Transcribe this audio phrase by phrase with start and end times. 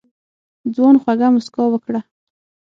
[0.75, 2.01] ځوان خوږه موسکا وکړه.